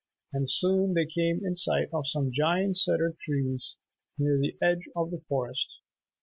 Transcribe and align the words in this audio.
And 0.33 0.49
soon 0.49 0.95
they 0.95 1.05
came 1.05 1.45
in 1.45 1.55
sight 1.55 1.89
of 1.93 2.07
some 2.07 2.31
giant 2.33 2.75
cedar 2.77 3.15
trees 3.19 3.77
near 4.17 4.39
the 4.39 4.57
edge 4.59 4.89
of 4.95 5.11
the 5.11 5.21
forest. 5.29 5.77